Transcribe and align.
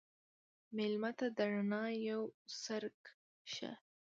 مېلمه 0.75 1.11
ته 1.17 1.27
د 1.37 1.39
رڼا 1.51 1.83
یو 2.09 2.21
څرک 2.61 2.97
شه. 3.53 3.71